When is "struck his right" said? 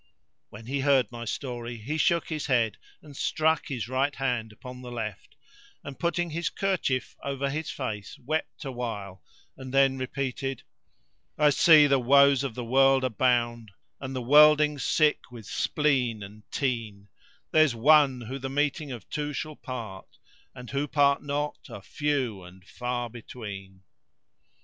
3.15-4.15